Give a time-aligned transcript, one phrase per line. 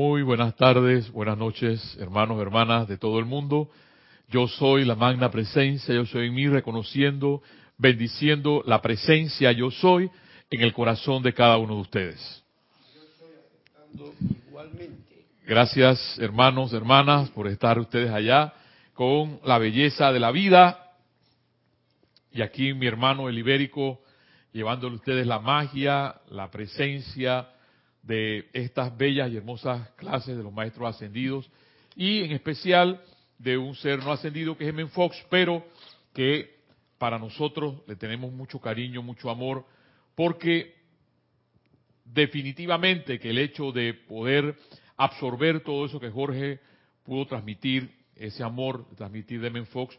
[0.00, 3.68] Muy buenas tardes, buenas noches, hermanos, hermanas de todo el mundo.
[4.28, 7.42] Yo soy la magna presencia, yo soy en mí reconociendo,
[7.78, 10.08] bendiciendo la presencia yo soy
[10.50, 12.44] en el corazón de cada uno de ustedes.
[15.44, 18.54] Gracias, hermanos, hermanas, por estar ustedes allá
[18.94, 20.92] con la belleza de la vida.
[22.30, 24.00] Y aquí mi hermano el ibérico
[24.52, 27.48] llevándole ustedes la magia, la presencia
[28.02, 31.50] de estas bellas y hermosas clases de los maestros ascendidos
[31.96, 33.02] y en especial
[33.38, 35.64] de un ser no ascendido que es Emen Fox, pero
[36.12, 36.58] que
[36.98, 39.64] para nosotros le tenemos mucho cariño, mucho amor,
[40.14, 40.74] porque
[42.04, 44.56] definitivamente que el hecho de poder
[44.96, 46.60] absorber todo eso que Jorge
[47.04, 49.96] pudo transmitir, ese amor, transmitir de Emen Fox,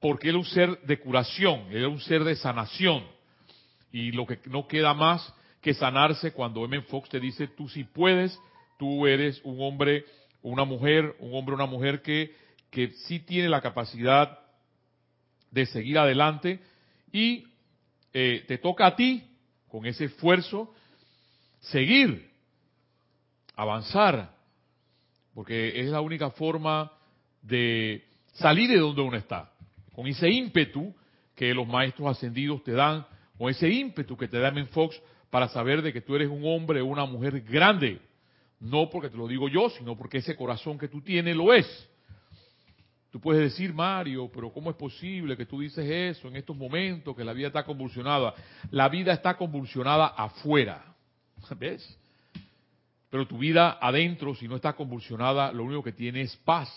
[0.00, 3.04] porque él es un ser de curación, es un ser de sanación,
[3.90, 6.80] y lo que no queda más que sanarse cuando M.
[6.82, 8.38] Fox te dice, tú sí puedes,
[8.78, 10.04] tú eres un hombre,
[10.42, 12.34] una mujer, un hombre, una mujer que,
[12.70, 14.38] que sí tiene la capacidad
[15.50, 16.60] de seguir adelante
[17.12, 17.46] y
[18.12, 19.24] eh, te toca a ti,
[19.68, 20.72] con ese esfuerzo,
[21.60, 22.30] seguir,
[23.54, 24.34] avanzar,
[25.34, 26.92] porque es la única forma
[27.42, 29.52] de salir de donde uno está,
[29.94, 30.94] con ese ímpetu
[31.34, 33.06] que los maestros ascendidos te dan,
[33.36, 34.64] con ese ímpetu que te da M.
[34.66, 35.00] Fox
[35.30, 38.00] para saber de que tú eres un hombre o una mujer grande.
[38.60, 41.66] No porque te lo digo yo, sino porque ese corazón que tú tienes lo es.
[43.10, 47.16] Tú puedes decir, Mario, pero ¿cómo es posible que tú dices eso en estos momentos,
[47.16, 48.34] que la vida está convulsionada?
[48.70, 50.94] La vida está convulsionada afuera.
[51.58, 51.98] ¿Ves?
[53.10, 56.68] Pero tu vida adentro, si no está convulsionada, lo único que tiene es paz.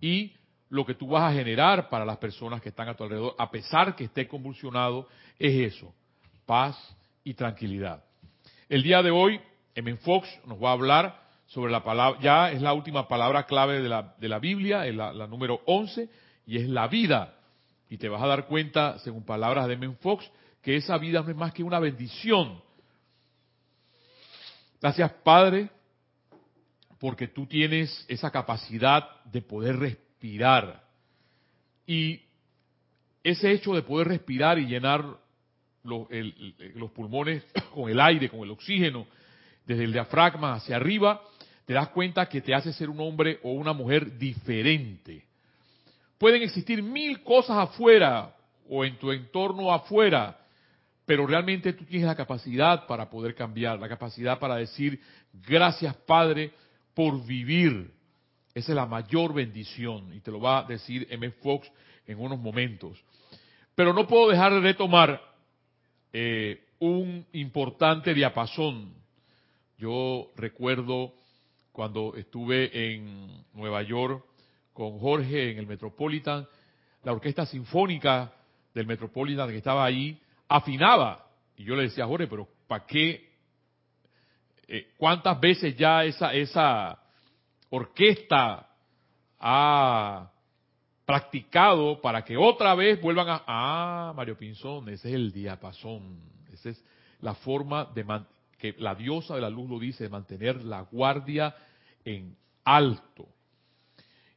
[0.00, 0.32] Y
[0.68, 3.50] lo que tú vas a generar para las personas que están a tu alrededor, a
[3.50, 5.08] pesar que esté convulsionado,
[5.38, 5.92] es eso,
[6.46, 6.76] paz
[7.30, 8.02] y tranquilidad.
[8.68, 9.40] El día de hoy,
[9.76, 9.96] M.
[9.98, 13.88] Fox nos va a hablar sobre la palabra, ya es la última palabra clave de
[13.88, 16.08] la, de la Biblia, es la, número 11,
[16.44, 17.36] y es la vida.
[17.88, 19.94] Y te vas a dar cuenta, según palabras de M.
[20.00, 20.28] Fox,
[20.60, 22.60] que esa vida no es más que una bendición.
[24.80, 25.70] Gracias, Padre,
[26.98, 30.82] porque tú tienes esa capacidad de poder respirar.
[31.86, 32.22] Y
[33.22, 35.04] ese hecho de poder respirar y llenar
[35.82, 39.06] los, pulmones con el aire, con el oxígeno,
[39.64, 41.22] desde el diafragma hacia arriba,
[41.64, 45.24] te das cuenta que te hace ser un hombre o una mujer diferente.
[46.18, 48.34] Pueden existir mil cosas afuera
[48.68, 50.38] o en tu entorno afuera,
[51.06, 55.00] pero realmente tú tienes la capacidad para poder cambiar, la capacidad para decir,
[55.32, 56.52] gracias Padre
[56.94, 57.90] por vivir.
[58.54, 61.30] Esa es la mayor bendición y te lo va a decir M.
[61.42, 61.70] Fox
[62.06, 63.02] en unos momentos.
[63.74, 65.20] Pero no puedo dejar de retomar
[66.12, 68.94] eh, un importante diapasón.
[69.78, 71.14] Yo recuerdo
[71.72, 74.24] cuando estuve en Nueva York
[74.72, 76.46] con Jorge en el Metropolitan,
[77.02, 78.32] la orquesta sinfónica
[78.74, 81.26] del Metropolitan que estaba ahí afinaba.
[81.56, 83.30] Y yo le decía a Jorge, pero ¿para qué?
[84.68, 86.98] Eh, ¿Cuántas veces ya esa, esa
[87.70, 88.68] orquesta
[89.38, 90.30] ha
[91.10, 93.42] practicado para que otra vez vuelvan a...
[93.44, 96.20] Ah, Mario Pinzón, ese es el diapasón,
[96.52, 96.84] esa es
[97.20, 98.06] la forma de
[98.56, 101.52] que la diosa de la luz lo dice, de mantener la guardia
[102.04, 103.26] en alto.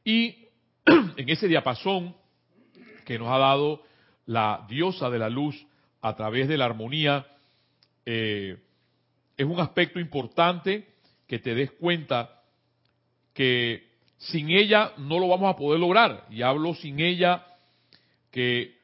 [0.02, 0.48] Y
[0.84, 2.16] en ese diapasón
[3.04, 3.84] que nos ha dado
[4.26, 5.54] la diosa de la luz
[6.02, 7.24] a través de la armonía,
[8.04, 8.60] eh,
[9.36, 10.88] es un aspecto importante
[11.28, 12.42] que te des cuenta
[13.32, 13.93] que
[14.30, 16.26] sin ella no lo vamos a poder lograr.
[16.30, 17.44] Y hablo sin ella
[18.30, 18.78] que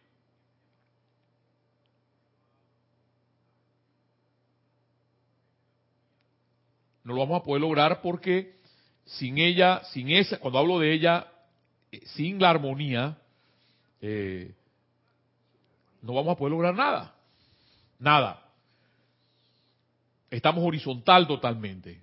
[7.05, 8.59] no lo vamos a poder lograr porque
[9.05, 11.27] sin ella, sin esa, cuando hablo de ella,
[11.91, 13.19] eh, sin la armonía,
[14.01, 14.55] eh,
[16.03, 17.15] no vamos a poder lograr nada.
[17.99, 18.47] Nada.
[20.31, 22.01] Estamos horizontal totalmente.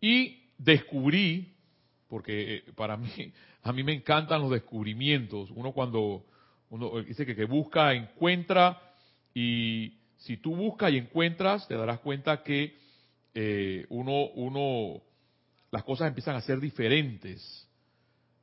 [0.00, 1.53] Y descubrí
[2.14, 3.10] porque eh, para mí,
[3.64, 5.50] a mí me encantan los descubrimientos.
[5.50, 6.24] Uno cuando
[6.70, 8.80] uno dice que, que busca, encuentra,
[9.34, 12.76] y si tú buscas y encuentras, te darás cuenta que
[13.34, 15.02] eh, uno, uno,
[15.72, 17.68] las cosas empiezan a ser diferentes,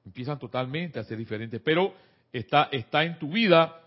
[0.03, 1.93] empiezan totalmente a ser diferentes, pero
[2.33, 3.79] está, está en tu vida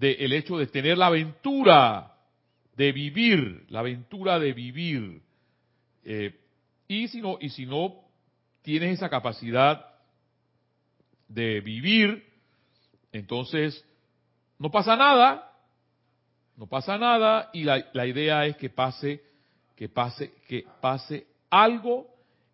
[0.00, 2.16] el hecho de tener la aventura
[2.74, 5.22] de vivir, la aventura de vivir.
[6.02, 6.36] Eh,
[6.88, 8.09] y si no, y si no
[8.62, 9.86] tienes esa capacidad
[11.28, 12.26] de vivir,
[13.12, 13.84] entonces
[14.58, 15.50] no pasa nada,
[16.56, 19.22] no pasa nada y la, idea es que pase,
[19.76, 22.06] que pase, que pase algo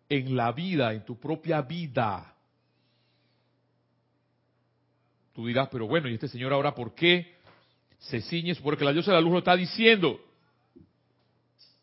[0.07, 2.33] en la vida, en tu propia vida.
[5.33, 7.35] Tú dirás, pero bueno, ¿y este señor ahora por qué
[7.99, 8.55] se ciñe?
[8.55, 10.19] Porque la diosa de la luz lo está diciendo.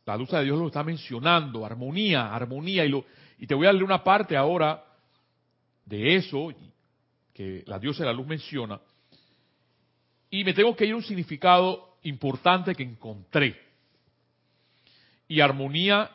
[0.07, 2.85] La luz de Dios lo está mencionando, armonía, armonía.
[2.85, 3.05] Y, lo,
[3.45, 4.83] y te voy a leer una parte ahora
[5.85, 6.51] de eso
[7.35, 8.81] que la diosa de la luz menciona.
[10.31, 13.61] Y me tengo que ir a un significado importante que encontré.
[15.29, 16.11] Y armonía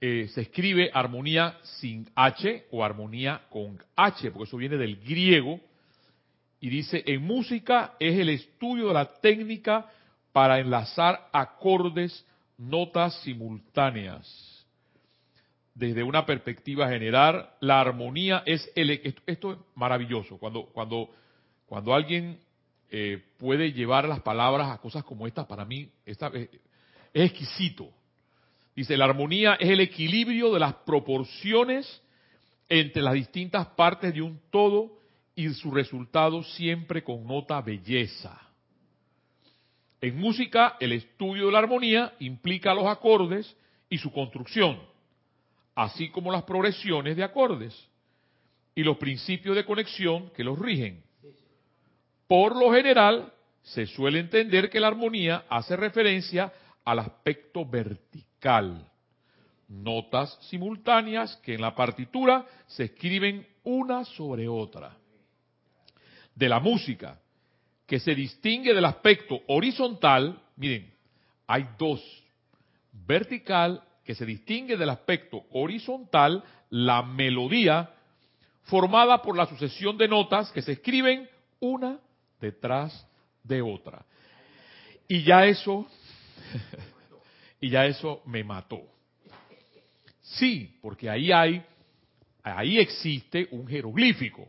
[0.00, 5.60] eh, se escribe armonía sin H o armonía con H, porque eso viene del griego.
[6.60, 9.86] Y dice, en música es el estudio de la técnica
[10.32, 12.24] para enlazar acordes,
[12.56, 14.51] notas simultáneas.
[15.74, 18.90] Desde una perspectiva general, la armonía es el...
[19.26, 20.38] Esto, es maravilloso.
[20.38, 21.10] Cuando, cuando,
[21.66, 22.38] cuando alguien
[22.90, 26.50] eh, puede llevar las palabras a cosas como estas, para mí esta, es
[27.14, 27.90] exquisito.
[28.74, 32.02] Dice, la armonía es el equilibrio de las proporciones
[32.68, 34.98] entre las distintas partes de un todo
[35.34, 38.38] y su resultado siempre connota belleza.
[40.00, 43.56] En música, el estudio de la armonía implica los acordes
[43.88, 44.80] y su construcción,
[45.74, 47.88] así como las progresiones de acordes
[48.74, 51.02] y los principios de conexión que los rigen.
[52.26, 53.32] Por lo general,
[53.62, 56.52] se suele entender que la armonía hace referencia
[56.84, 58.88] al aspecto vertical.
[59.68, 64.96] Notas simultáneas que en la partitura se escriben una sobre otra.
[66.34, 67.20] De la música,
[67.86, 70.92] que se distingue del aspecto horizontal, miren,
[71.46, 72.02] hay dos.
[72.92, 77.90] Vertical, que se distingue del aspecto horizontal, la melodía,
[78.64, 81.28] formada por la sucesión de notas que se escriben
[81.60, 81.98] una
[82.40, 83.06] detrás
[83.44, 84.04] de otra.
[85.08, 85.86] Y ya eso,
[87.60, 88.80] y ya eso me mató.
[90.20, 91.64] Sí, porque ahí hay,
[92.42, 94.48] ahí existe un jeroglífico.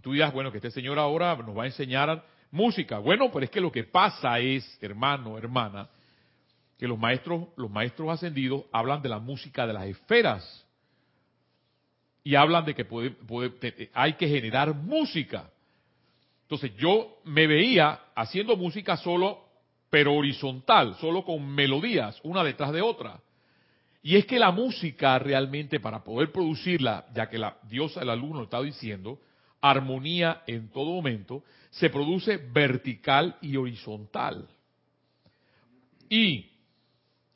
[0.00, 2.98] tú dirás, bueno, que este señor ahora nos va a enseñar música.
[2.98, 5.88] Bueno, pero es que lo que pasa es, hermano, hermana,
[6.80, 10.66] que los maestros, los maestros ascendidos hablan de la música de las esferas.
[12.24, 15.50] Y hablan de que puede, hay que generar música.
[16.40, 19.44] Entonces yo me veía haciendo música solo,
[19.90, 23.20] pero horizontal, solo con melodías, una detrás de otra.
[24.02, 28.44] Y es que la música realmente, para poder producirla, ya que la diosa del alumno
[28.44, 29.20] está diciendo,
[29.60, 34.48] armonía en todo momento, se produce vertical y horizontal.
[36.08, 36.49] Y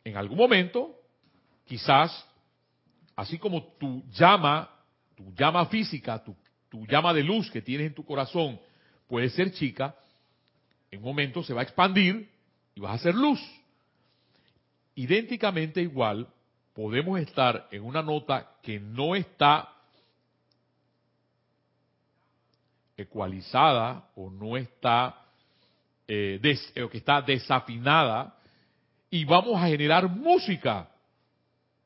[0.05, 0.95] en algún momento,
[1.65, 2.27] quizás,
[3.17, 4.71] así como tu llama,
[5.17, 6.37] tu llama física, tu,
[6.87, 8.61] llama de luz que tienes en tu corazón,
[9.09, 9.95] puede ser chica,
[10.91, 12.29] en un momento se va a expandir
[12.75, 13.41] y vas a hacer luz.
[14.95, 16.29] Idénticamente igual,
[16.75, 19.73] podemos estar en una nota que no está
[22.97, 25.21] ecualizada o no está
[26.06, 26.41] eh,
[26.85, 28.37] o que está desafinada
[29.15, 30.89] y vamos a generar música.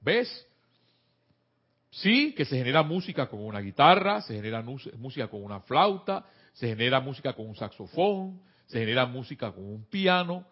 [0.00, 0.46] ¿Ves?
[1.90, 6.68] Sí, que se genera música con una guitarra, se genera música con una flauta, se
[6.68, 10.46] genera música con un saxofón, se genera música con un piano,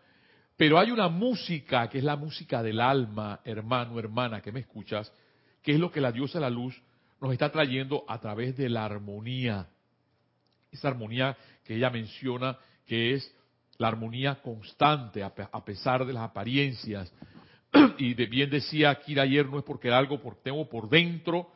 [0.58, 5.10] pero hay una música que es la música del alma, hermano, hermana, que me escuchas,
[5.62, 6.78] que es lo que la diosa la luz
[7.22, 9.66] nos está trayendo a través de la armonía.
[10.70, 13.34] Esa armonía que ella menciona, que es
[13.78, 17.12] la armonía constante a pesar de las apariencias.
[17.98, 21.50] Y de bien decía Kira ayer, no es porque algo por, tengo por dentro,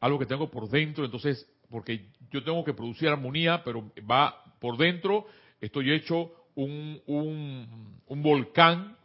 [0.00, 4.76] algo que tengo por dentro, entonces porque yo tengo que producir armonía, pero va por
[4.76, 5.26] dentro,
[5.60, 8.96] estoy hecho un, un, volcán,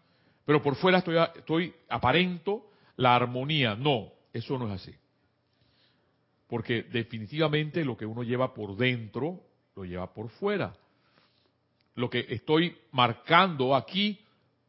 [0.46, 3.76] pero por fuera estoy, estoy aparento la armonía.
[3.76, 4.96] No, eso no es así.
[6.48, 9.42] Porque definitivamente lo que uno lleva por dentro,
[9.76, 10.74] lo lleva por fuera.
[11.96, 14.20] Lo que estoy marcando aquí,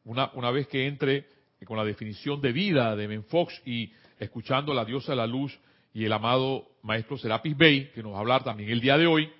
[0.04, 1.26] una, vez que entre
[1.66, 5.56] con la definición de vida de Menfox y escuchando la diosa de la luz,
[5.94, 9.06] y el amado maestro Serapis Bey, que nos va a hablar también el día de
[9.06, 9.30] hoy,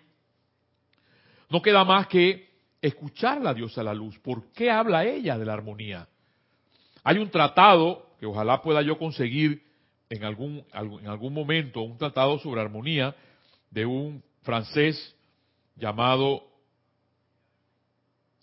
[1.48, 4.18] no queda más que escuchar la diosa de la luz.
[4.18, 6.08] ¿Por qué habla ella de la armonía?
[7.04, 9.62] Hay un tratado que ojalá pueda yo conseguir
[10.08, 13.14] en algún, en algún momento, un tratado sobre armonía
[13.70, 15.16] de un francés
[15.76, 16.44] llamado,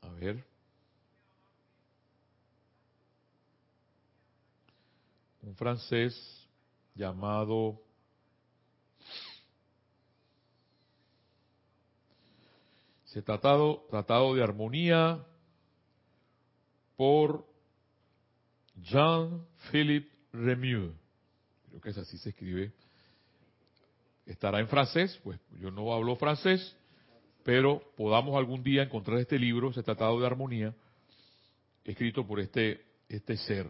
[0.10, 0.44] a ver,
[5.44, 6.48] un francés
[6.96, 7.82] llamado
[13.06, 15.26] Se tratado, tratado de armonía
[16.96, 17.44] por
[18.76, 20.94] Jean-Philippe Remieux.
[21.70, 22.72] Creo que es así se escribe.
[24.28, 26.76] Estará en francés, pues yo no hablo francés,
[27.50, 30.72] pero podamos algún día encontrar este libro, ese Tratado de Armonía,
[31.84, 33.68] escrito por este, este ser.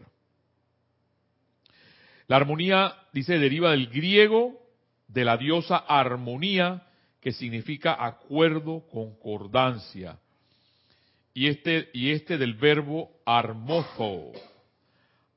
[2.28, 4.60] La armonía, dice, deriva del griego
[5.08, 6.86] de la diosa armonía,
[7.22, 10.20] que significa acuerdo, concordancia.
[11.34, 14.34] Y este, y este del verbo armozo,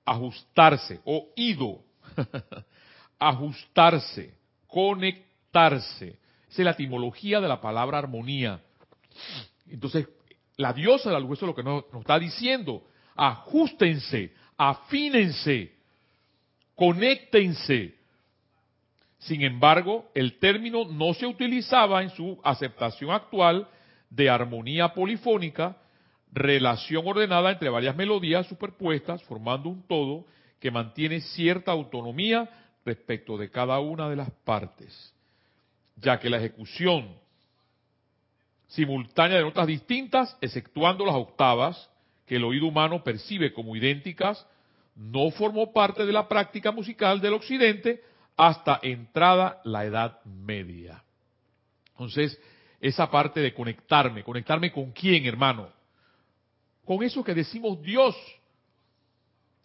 [0.04, 1.84] ajustarse, o ido,
[3.20, 4.34] ajustarse,
[4.66, 6.18] conectarse.
[6.52, 8.61] Esa es la etimología de la palabra armonía.
[9.66, 10.06] Entonces,
[10.59, 12.82] la diosa de la luz, eso es lo que nos, nos está diciendo.
[13.16, 15.73] Ajustense, afínense,
[16.75, 17.94] conéctense.
[19.21, 23.66] Sin embargo, el término no se utilizaba en su aceptación actual
[24.11, 25.78] de armonía polifónica,
[26.32, 30.26] relación ordenada entre varias melodías superpuestas, formando un todo
[30.61, 32.50] que mantiene cierta autonomía
[32.85, 35.12] respecto de cada una de las partes,
[36.02, 37.16] ya que la ejecución
[38.66, 41.90] simultánea de notas distintas, exceptuando las octavas,
[42.26, 44.47] que el oído humano percibe como idénticas,
[44.94, 48.02] no formó parte de la práctica musical del occidente
[48.37, 51.02] hasta entrada la Edad Media.
[51.92, 52.38] Entonces,
[52.80, 55.68] esa parte de conectarme, conectarme con quién, hermano?
[56.85, 58.16] Con eso que decimos Dios,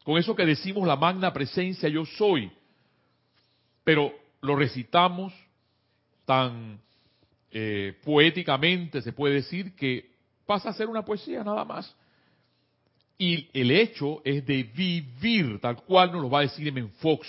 [0.03, 2.51] con eso que decimos la magna presencia yo soy,
[3.83, 5.33] pero lo recitamos
[6.27, 6.81] tan
[7.51, 10.11] eh, poéticamente, se puede decir, que
[10.45, 11.95] pasa a ser una poesía nada más.
[13.17, 16.89] Y el hecho es de vivir, tal cual nos lo va a decir M.
[16.99, 17.25] Fox.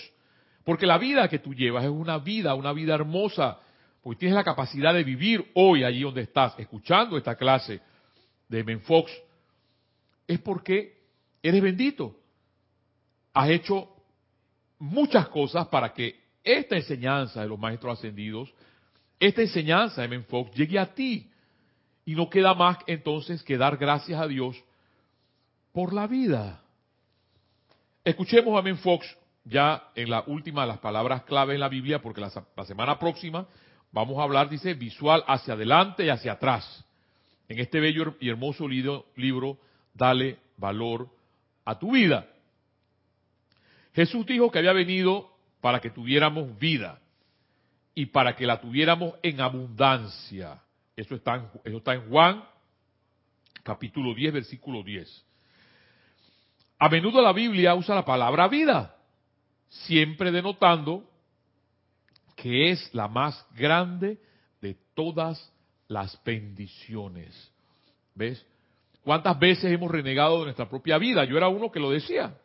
[0.65, 3.57] Porque la vida que tú llevas es una vida, una vida hermosa,
[4.03, 7.79] porque tienes la capacidad de vivir hoy allí donde estás, escuchando esta clase
[8.49, 8.79] de M.
[8.79, 9.11] Fox,
[10.27, 10.97] es porque
[11.41, 12.17] eres bendito.
[13.33, 13.87] Has hecho
[14.77, 18.53] muchas cosas para que esta enseñanza de los maestros ascendidos,
[19.19, 21.29] esta enseñanza Men Fox llegue a ti.
[22.05, 24.55] Y no queda más entonces que dar gracias a Dios
[25.71, 26.61] por la vida.
[28.03, 29.05] Escuchemos a Men Fox
[29.43, 33.45] ya en la última de las palabras clave en la Biblia, porque la, semana próxima
[33.91, 36.85] vamos a hablar, dice, visual hacia adelante y hacia atrás.
[37.47, 39.59] En este bello y hermoso libro
[39.93, 41.09] dale valor
[41.65, 42.27] a tu vida.
[43.93, 46.99] Jesús dijo que había venido para que tuviéramos vida
[47.95, 50.61] y para que la tuviéramos en abundancia.
[50.95, 52.43] Eso está en, Juan
[53.63, 55.25] capítulo 10, versículo 10.
[56.79, 58.95] A menudo la Biblia usa la palabra vida,
[59.67, 61.09] siempre denotando
[62.35, 64.17] que es la más grande
[64.61, 65.53] de todas
[65.87, 67.51] las bendiciones.
[68.15, 68.45] ¿Ves?
[69.03, 71.25] ¿Cuántas veces hemos renegado de nuestra propia vida?
[71.25, 72.37] Yo era uno que lo decía.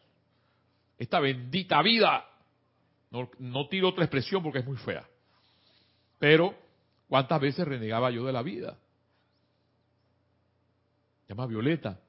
[0.98, 2.24] Esta bendita vida.
[3.10, 5.06] No, tiro otra expresión porque es muy fea.
[6.24, 6.54] Pero,
[7.06, 8.78] ¿cuántas veces renegaba yo de la vida?
[11.28, 12.00] Llama Violeta.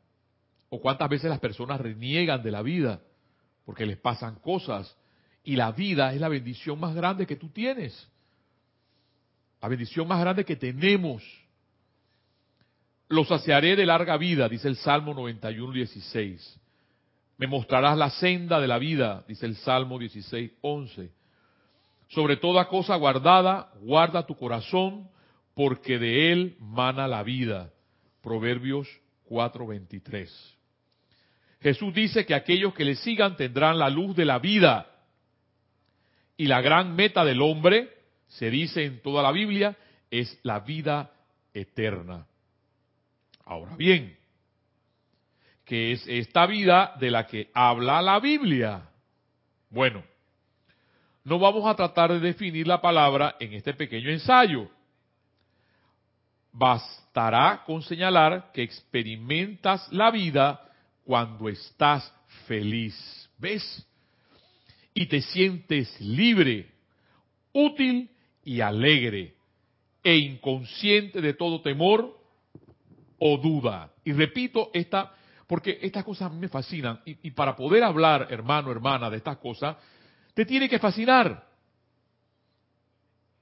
[0.69, 3.01] O cuántas veces las personas reniegan de la vida
[3.65, 4.95] porque les pasan cosas.
[5.43, 8.09] Y la vida es la bendición más grande que tú tienes.
[9.61, 11.21] La bendición más grande que tenemos.
[13.09, 16.59] Los saciaré de larga vida, dice el Salmo 91, 16.
[17.35, 21.11] Me mostrarás la senda de la vida, dice el Salmo 16, 11.
[22.07, 25.09] Sobre toda cosa guardada, guarda tu corazón,
[25.53, 27.71] porque de él mana la vida.
[28.21, 28.87] Proverbios
[29.25, 30.57] 4, 23.
[31.61, 34.87] Jesús dice que aquellos que le sigan tendrán la luz de la vida.
[36.37, 37.89] Y la gran meta del hombre,
[38.27, 39.75] se dice en toda la Biblia,
[40.11, 41.11] es la vida
[41.53, 42.27] eterna.
[43.45, 44.17] Ahora bien,
[45.63, 48.89] ¿qué es esta vida de la que habla la Biblia?
[49.69, 50.03] Bueno,
[51.25, 54.69] no vamos a tratar de definir la palabra en este pequeño ensayo.
[56.51, 60.61] Bastará con señalar que experimentas la vida
[61.03, 62.13] cuando estás
[62.47, 62.95] feliz.
[63.39, 63.85] ¿Ves?
[64.93, 66.71] Y te sientes libre,
[67.51, 68.09] útil
[68.43, 69.35] y alegre,
[70.03, 72.15] e inconsciente de todo temor
[73.17, 73.91] o duda.
[74.03, 75.11] Y repito esta,
[75.47, 77.01] porque estas cosas me fascinan.
[77.03, 79.75] Y, para poder hablar, hermano, hermana, de estas cosas,
[80.35, 81.43] te tiene que fascinar.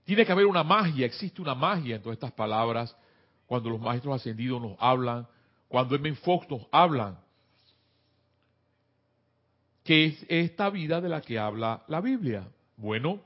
[0.06, 2.96] Tiene que haber una magia, existe una magia en todas estas palabras,
[3.48, 5.28] cuando los maestros ascendidos nos hablan,
[5.68, 6.14] cuando M.
[6.16, 7.18] Fox nos hablan.
[9.84, 12.48] ¿Qué es esta vida de la que habla la Biblia?
[12.78, 13.20] Bueno,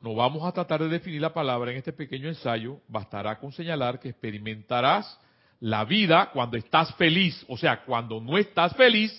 [0.00, 4.00] no vamos a tratar de definir la palabra en este pequeño ensayo, bastará con señalar
[4.00, 5.18] que experimentarás
[5.60, 7.44] la vida cuando estás feliz.
[7.48, 9.12] O sea, cuando no estás feliz,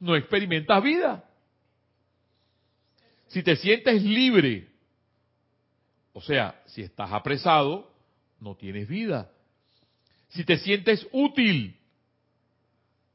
[0.00, 1.24] no experimentas vida.
[3.32, 4.68] Si te sientes libre,
[6.12, 7.90] o sea, si estás apresado,
[8.40, 9.30] no tienes vida.
[10.28, 11.74] Si te sientes útil,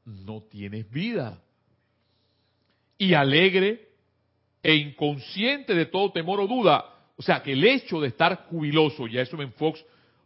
[0.04, 1.40] no tienes vida.
[2.98, 3.90] Y alegre
[4.60, 6.84] e inconsciente de todo temor o duda.
[7.16, 9.84] O sea, que el hecho de estar jubiloso, ya eso Ben Fox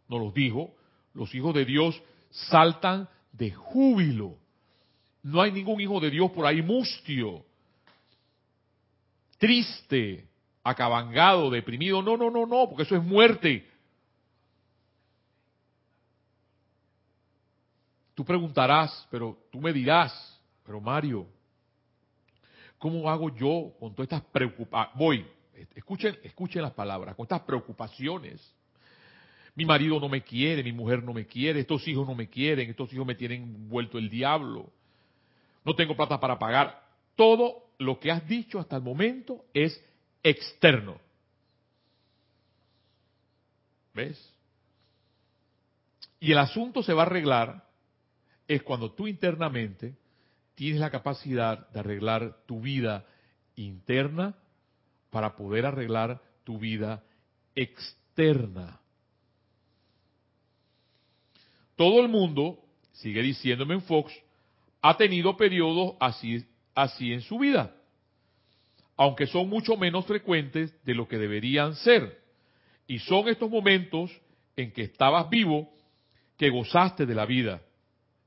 [0.09, 0.73] nos lo dijo,
[1.13, 4.37] los hijos de Dios saltan de júbilo.
[5.21, 7.45] No hay ningún hijo de Dios por ahí mustio,
[9.43, 10.25] triste,
[10.63, 12.01] acabangado, deprimido.
[12.01, 13.69] No, no, no, no, porque eso es muerte.
[18.13, 20.13] Tú preguntarás, pero tú me dirás,
[20.65, 21.27] pero Mario,
[22.77, 24.97] ¿cómo hago yo con todas estas preocupaciones?
[24.97, 25.27] Voy,
[25.75, 28.55] escuchen, escuchen las palabras, con estas preocupaciones.
[29.55, 32.69] Mi marido no me quiere, mi mujer no me quiere, estos hijos no me quieren,
[32.69, 34.71] estos hijos me tienen vuelto el diablo.
[35.65, 36.81] No tengo plata para pagar.
[37.17, 39.79] Todo lo que has dicho hasta el momento es
[40.23, 40.99] externo.
[43.93, 44.33] ¿Ves?
[46.19, 47.63] Y el asunto se va a arreglar
[48.47, 49.95] es cuando tú internamente
[50.55, 53.05] tienes la capacidad de arreglar tu vida
[53.55, 54.35] interna
[55.09, 57.03] para poder arreglar tu vida
[57.55, 58.79] externa.
[61.75, 62.59] Todo el mundo,
[62.93, 64.13] sigue diciéndome en Fox,
[64.81, 66.45] ha tenido periodos así,
[66.75, 67.75] así en su vida,
[68.97, 72.21] aunque son mucho menos frecuentes de lo que deberían ser.
[72.87, 74.11] Y son estos momentos
[74.55, 75.69] en que estabas vivo
[76.37, 77.61] que gozaste de la vida.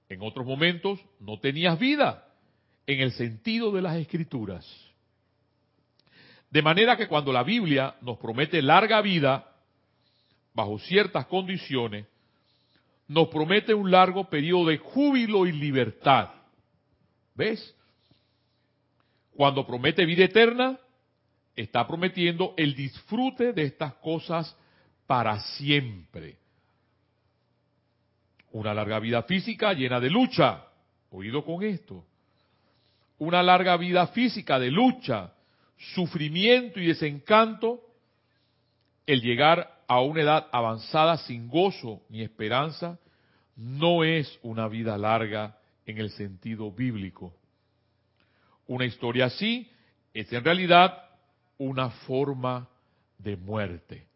[0.08, 2.26] En otros momentos no tenías vida
[2.86, 4.66] en el sentido de las escrituras.
[6.50, 9.52] De manera que cuando la Biblia nos promete larga vida,
[10.54, 12.06] bajo ciertas condiciones,
[13.08, 16.30] nos promete un largo periodo de júbilo y libertad.
[17.34, 17.74] ¿Ves?
[19.36, 20.78] Cuando promete vida eterna,
[21.54, 24.56] está prometiendo el disfrute de estas cosas
[25.06, 26.38] para siempre.
[28.52, 30.64] Una larga vida física llena de lucha.
[31.10, 32.04] Oído con esto.
[33.18, 35.32] Una larga vida física de lucha,
[35.94, 37.82] sufrimiento y desencanto.
[39.06, 42.98] El llegar a una edad avanzada sin gozo ni esperanza
[43.54, 47.34] no es una vida larga en el sentido bíblico.
[48.66, 49.70] Una historia así
[50.12, 51.02] es en realidad
[51.58, 52.68] una forma
[53.18, 54.06] de muerte.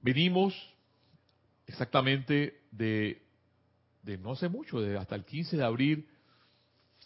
[0.00, 0.54] Venimos
[1.66, 3.22] exactamente de,
[4.20, 6.08] no hace mucho, de hasta el 15 de abril,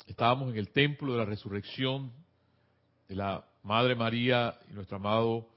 [0.06, 2.12] estábamos en el templo de la resurrección
[3.08, 5.48] de la Madre María y nuestro amado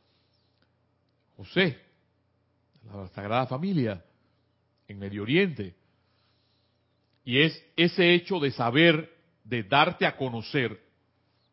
[1.37, 1.79] José,
[2.85, 4.03] la Sagrada Familia,
[4.87, 5.75] en Medio Oriente.
[7.29, 9.07] Y es ese hecho de saber,
[9.43, 10.81] de darte a conocer,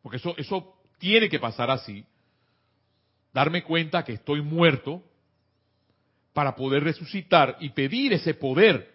[0.01, 2.03] porque eso, eso tiene que pasar así,
[3.31, 5.03] darme cuenta que estoy muerto
[6.33, 8.91] para poder resucitar y pedir ese poder,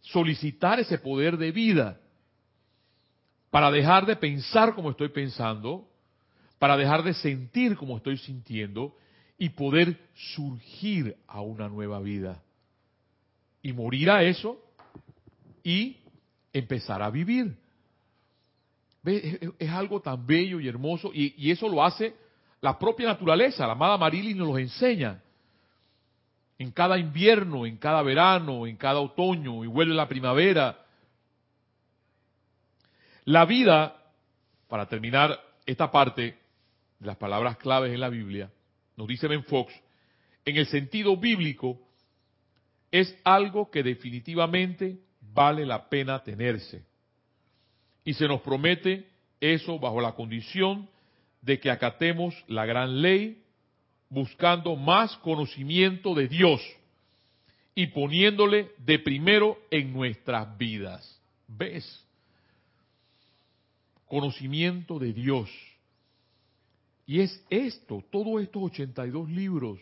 [0.00, 2.00] solicitar ese poder de vida,
[3.50, 5.86] para dejar de pensar como estoy pensando,
[6.58, 8.96] para dejar de sentir como estoy sintiendo
[9.36, 12.42] y poder surgir a una nueva vida.
[13.66, 14.62] Y morir a eso
[15.64, 15.96] y
[16.52, 17.58] empezar a vivir.
[19.04, 22.14] Es, algo tan bello y hermoso y, eso lo hace
[22.60, 23.66] la propia naturaleza.
[23.66, 25.20] La amada Marilyn nos lo enseña.
[26.60, 30.86] En cada invierno, en cada verano, en cada otoño y vuelve la primavera.
[33.24, 34.00] La vida,
[34.68, 36.38] para terminar esta parte,
[37.00, 38.48] de las palabras claves en la Biblia,
[38.96, 39.74] nos dice Ben Fox,
[40.44, 41.80] en el sentido bíblico,
[42.90, 46.84] es algo que definitivamente vale la pena tenerse.
[48.04, 49.08] Y se nos promete
[49.40, 50.88] eso bajo la condición
[51.42, 53.42] de que acatemos la gran ley,
[54.08, 56.60] buscando más conocimiento de Dios
[57.74, 61.20] y poniéndole de primero en nuestras vidas.
[61.48, 62.04] ¿Ves?
[64.06, 65.50] Conocimiento de Dios
[67.06, 69.78] y es esto, todos estos 82 libros,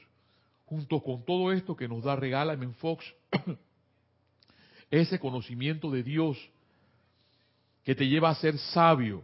[0.74, 3.04] junto con todo esto que nos da regala en Fox,
[4.90, 6.36] ese conocimiento de Dios
[7.84, 9.22] que te lleva a ser sabio,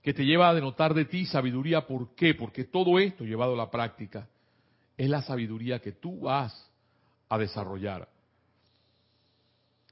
[0.00, 1.86] que te lleva a denotar de ti sabiduría.
[1.86, 2.34] ¿Por qué?
[2.34, 4.28] Porque todo esto llevado a la práctica
[4.96, 6.70] es la sabiduría que tú vas
[7.28, 8.08] a desarrollar.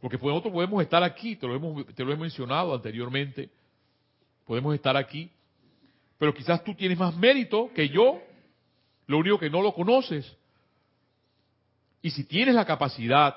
[0.00, 3.50] Porque nosotros podemos estar aquí, te lo, hemos, te lo he mencionado anteriormente,
[4.46, 5.28] podemos estar aquí
[6.18, 8.20] pero quizás tú tienes más mérito que yo,
[9.08, 10.36] lo único que no lo conoces.
[12.00, 13.36] Y si tienes la capacidad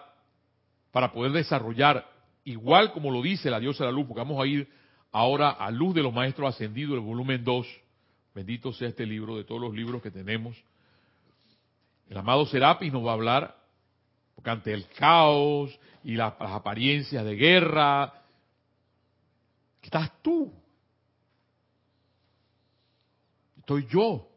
[0.92, 2.08] para poder desarrollar,
[2.44, 4.70] igual como lo dice la diosa de la luz, porque vamos a ir
[5.12, 7.66] ahora a luz de los maestros ascendidos, el volumen 2,
[8.36, 10.62] bendito sea este libro de todos los libros que tenemos.
[12.10, 13.58] El amado Serapis nos va a hablar,
[14.36, 18.14] porque ante el caos y las apariencias de guerra,
[19.82, 20.52] estás tú.
[23.58, 24.31] Estoy yo.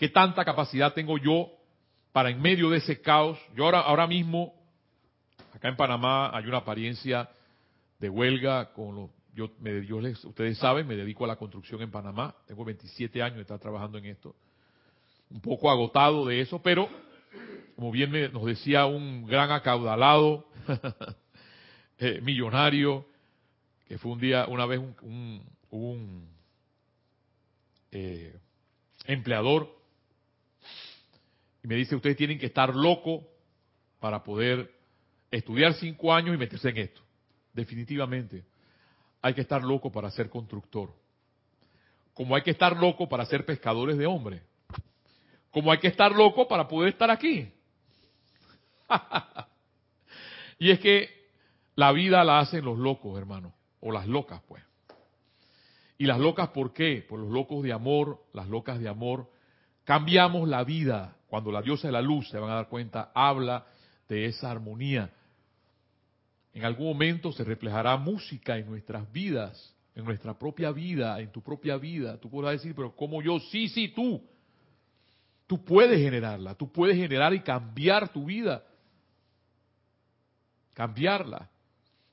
[0.00, 1.50] ¿Qué tanta capacidad tengo yo
[2.10, 3.38] para en medio de ese caos?
[3.54, 4.54] Yo ahora, ahora mismo,
[5.54, 7.28] acá en Panamá hay una apariencia
[7.98, 9.50] de huelga con los yo,
[10.24, 12.34] ustedes saben, me dedico a la construcción en Panamá.
[12.46, 14.34] Tengo 27 años de estar trabajando en esto.
[15.28, 16.88] Un poco agotado de eso, pero
[17.76, 20.46] como bien nos decía un gran acaudalado
[21.98, 23.04] eh, millonario,
[23.86, 26.26] que fue un día, una vez un, un,
[27.92, 28.40] eh,
[29.04, 29.79] empleador,
[31.62, 33.24] y me dice, ustedes tienen que estar locos
[33.98, 34.72] para poder
[35.30, 37.02] estudiar cinco años y meterse en esto.
[37.52, 38.44] Definitivamente
[39.22, 40.94] hay que estar loco para ser constructor.
[42.14, 44.42] Como hay que estar loco para ser pescadores de hombres.
[45.50, 47.52] Como hay que estar loco para poder estar aquí.
[50.58, 51.08] y es que
[51.74, 53.54] la vida la hacen los locos, hermano.
[53.80, 54.62] O las locas, pues.
[55.98, 57.04] ¿Y las locas por qué?
[57.06, 59.30] Por los locos de amor, las locas de amor.
[59.84, 61.16] Cambiamos la vida.
[61.28, 63.66] Cuando la diosa de la luz, se van a dar cuenta, habla
[64.08, 65.10] de esa armonía.
[66.52, 71.40] En algún momento se reflejará música en nuestras vidas, en nuestra propia vida, en tu
[71.40, 72.18] propia vida.
[72.18, 73.38] Tú podrás decir, pero ¿cómo yo?
[73.38, 74.20] Sí, sí, tú.
[75.46, 78.64] Tú puedes generarla, tú puedes generar y cambiar tu vida.
[80.74, 81.48] Cambiarla.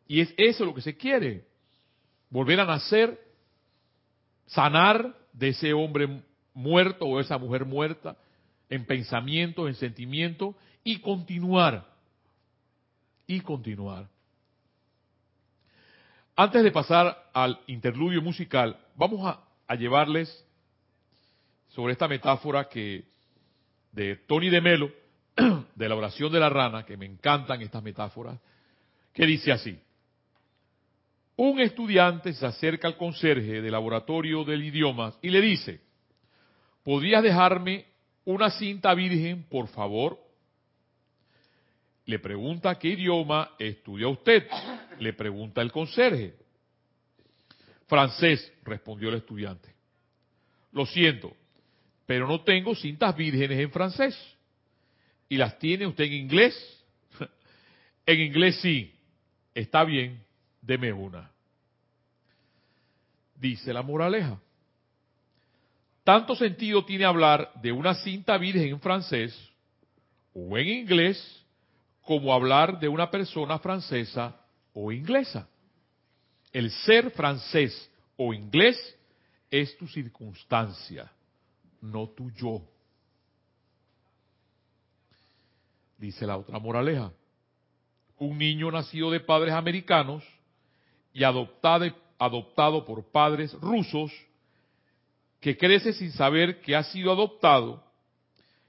[0.07, 1.45] Y es eso lo que se quiere.
[2.29, 3.19] Volver a nacer,
[4.45, 6.23] sanar de ese hombre
[6.57, 8.17] muerto o esa mujer muerta
[8.69, 11.85] en pensamiento, en sentimiento y continuar.
[13.27, 14.09] Y continuar.
[16.35, 19.21] Antes de pasar al interludio musical, vamos
[19.67, 20.45] a, llevarles
[21.67, 23.03] sobre esta metáfora que
[23.91, 24.91] de Tony de Melo,
[25.75, 28.39] de la oración de la rana, que me encantan estas metáforas,
[29.13, 29.77] que dice así.
[31.35, 35.86] Un estudiante se acerca al conserje del laboratorio del idioma y le dice,
[36.87, 37.85] ¿podrías dejarme
[38.23, 40.17] una cinta virgen, por favor?
[42.05, 44.47] Le pregunta qué idioma estudia usted.
[44.97, 46.37] Le pregunta el conserje.
[47.87, 49.75] Francés, respondió el estudiante.
[50.71, 51.35] Lo siento,
[52.05, 54.17] pero no tengo cintas vírgenes en francés.
[55.27, 56.85] ¿Y las tiene usted en inglés?
[58.05, 58.95] en inglés sí.
[59.53, 60.23] Está bien,
[60.61, 61.29] deme una.
[63.35, 64.39] Dice la moraleja.
[66.07, 69.37] Tanto sentido tiene hablar de una cinta virgen en francés
[70.33, 71.45] o en inglés
[72.01, 74.33] como hablar de una persona francesa
[74.73, 75.49] o inglesa.
[76.53, 78.77] El ser francés o inglés
[79.51, 81.11] es tu circunstancia,
[81.81, 82.61] no tu yo.
[85.97, 87.11] Dice la otra moraleja.
[88.17, 90.23] Un niño nacido de padres americanos
[91.11, 94.09] y adoptado, adoptado por padres rusos,
[95.39, 97.83] que crece sin saber que ha sido adoptado,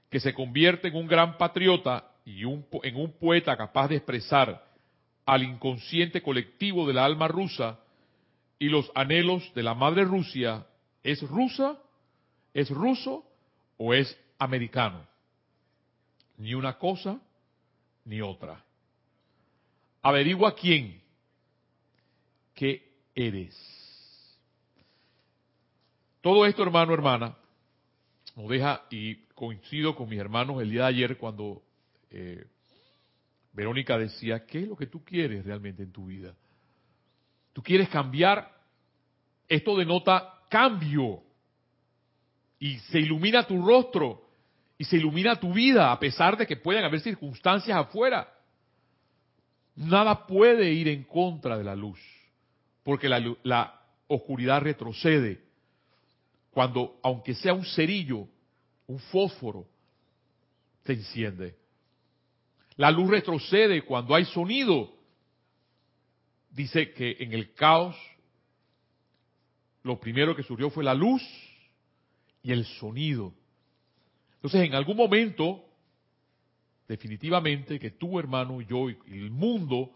[0.09, 4.65] que se convierte en un gran patriota y en un poeta capaz de expresar
[5.25, 7.79] al inconsciente colectivo de la alma rusa
[8.57, 10.65] y los anhelos de la madre Rusia,
[11.03, 11.77] ¿es rusa?
[12.53, 13.23] ¿Es ruso?
[13.77, 15.07] ¿O es americano?
[16.37, 17.19] Ni una cosa
[18.05, 18.63] ni otra.
[20.01, 21.01] Averigua quién,
[22.53, 23.78] qué eres.
[26.21, 27.37] Todo esto, hermano, hermana,
[28.35, 31.61] nos deja, y coincido con mis hermanos el día de ayer cuando
[32.09, 32.45] eh,
[33.53, 36.33] Verónica decía, ¿qué es lo que tú quieres realmente en tu vida?
[37.53, 38.51] ¿Tú quieres cambiar?
[39.47, 41.23] Esto denota cambio.
[42.59, 44.29] Y se ilumina tu rostro
[44.77, 48.29] y se ilumina tu vida a pesar de que puedan haber circunstancias afuera.
[49.75, 51.99] Nada puede ir en contra de la luz,
[52.83, 55.48] porque la, la oscuridad retrocede.
[56.51, 58.27] Cuando, aunque sea un cerillo,
[58.87, 59.67] un fósforo,
[60.85, 61.55] se enciende.
[62.75, 64.91] La luz retrocede cuando hay sonido.
[66.49, 67.95] Dice que en el caos
[69.83, 71.21] lo primero que surgió fue la luz
[72.41, 73.33] y el sonido.
[74.35, 75.63] Entonces, en algún momento,
[76.87, 79.91] definitivamente, que tú, hermano, yo y el mundo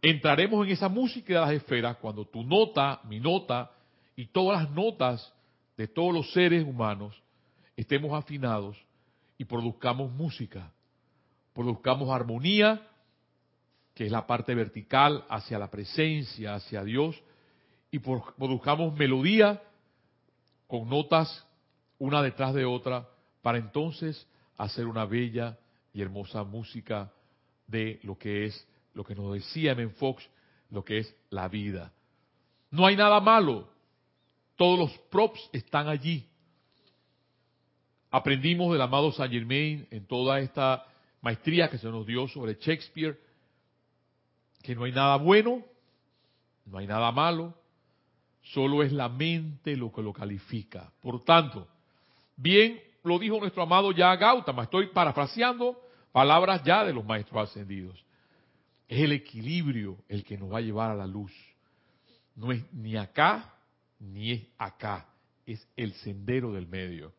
[0.00, 3.70] entraremos en esa música de las esferas cuando tu nota, mi nota
[4.16, 5.33] y todas las notas
[5.76, 7.20] de todos los seres humanos
[7.76, 8.76] estemos afinados
[9.38, 10.72] y produzcamos música
[11.54, 12.82] produzcamos armonía,
[13.94, 17.16] que es la parte vertical hacia la presencia, hacia Dios,
[17.90, 19.62] y produzcamos melodía
[20.66, 21.46] con notas
[21.98, 23.08] una detrás de otra
[23.40, 24.26] para entonces
[24.58, 25.56] hacer una bella
[25.92, 27.12] y hermosa música
[27.68, 29.88] de lo que es, lo que nos decía M.
[29.90, 30.28] Fox,
[30.70, 31.92] lo que es la vida.
[32.70, 33.68] No hay nada malo,
[34.56, 36.26] todos los props están allí.
[38.10, 40.86] Aprendimos del amado Saint Germain en toda esta
[41.20, 43.18] maestría que se nos dio sobre Shakespeare,
[44.62, 45.64] que no hay nada bueno,
[46.66, 47.54] no hay nada malo,
[48.42, 50.92] solo es la mente lo que lo califica.
[51.02, 51.66] Por tanto,
[52.36, 55.80] bien lo dijo nuestro amado ya Gautama, estoy parafraseando
[56.12, 58.04] palabras ya de los maestros ascendidos.
[58.86, 61.32] Es el equilibrio el que nos va a llevar a la luz.
[62.36, 63.53] No es ni acá
[64.12, 65.06] ni es acá,
[65.46, 67.12] es el sendero del medio.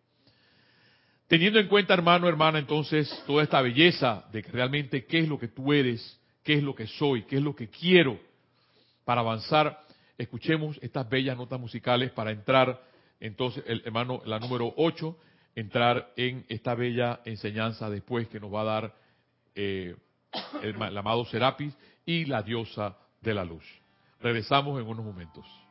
[1.28, 5.40] Teniendo en cuenta, hermano, hermana, entonces, toda esta belleza de que realmente qué es lo
[5.40, 8.20] que tú eres, qué es lo que soy, qué es lo que quiero
[9.04, 9.82] para avanzar,
[10.18, 12.82] escuchemos estas bellas notas musicales para entrar,
[13.20, 15.18] entonces, hermano, la número 8,
[15.56, 18.96] entrar en esta bella enseñanza después que nos va a dar
[19.56, 19.96] eh,
[20.62, 21.74] el, el amado Serapis
[22.06, 23.64] y la diosa de la luz.
[24.22, 25.65] Regresamos en unos momentos.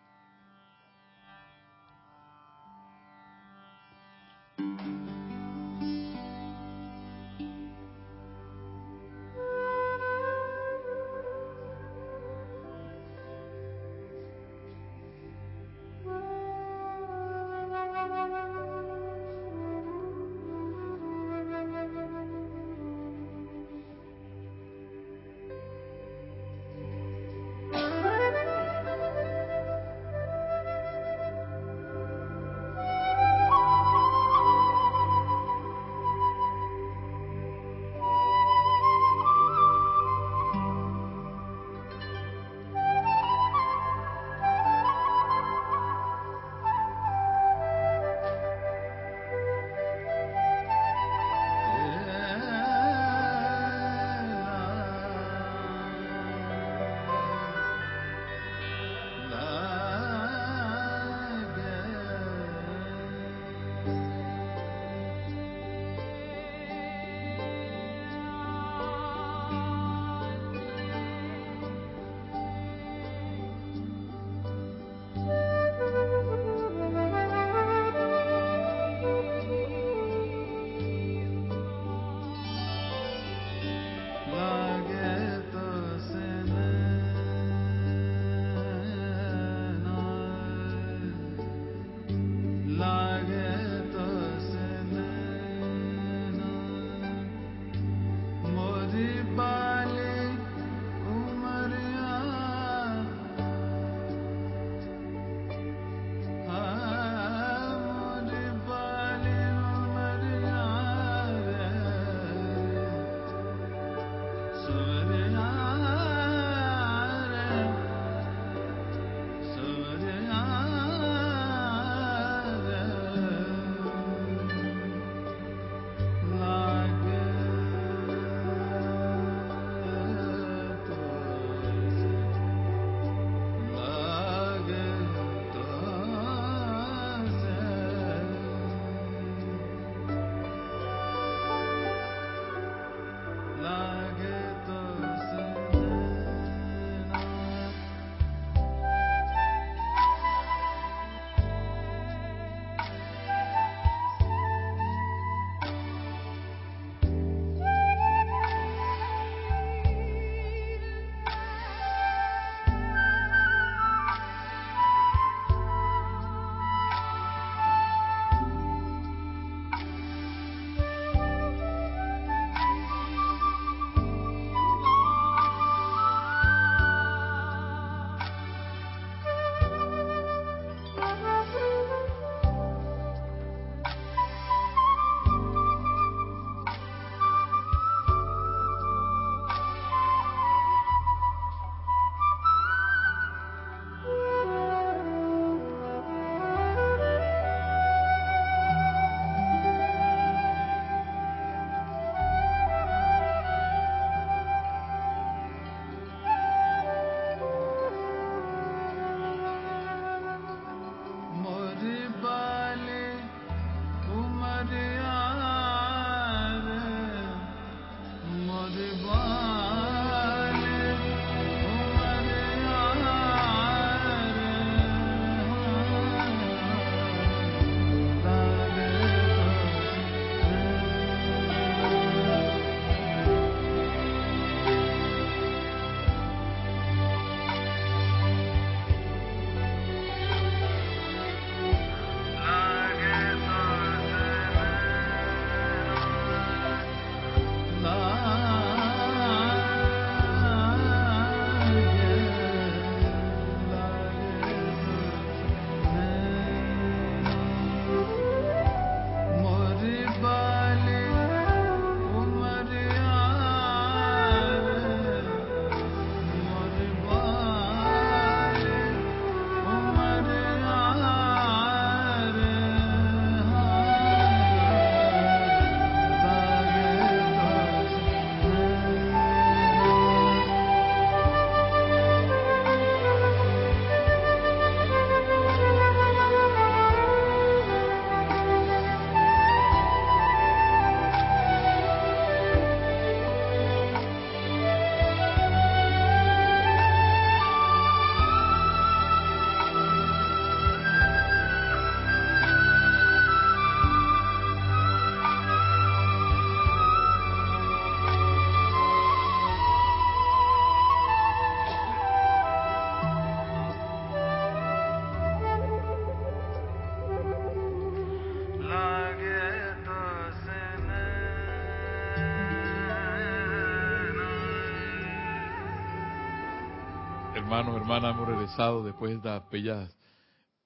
[327.65, 329.97] Hermanos, hermanas, hemos regresado después de estas bellas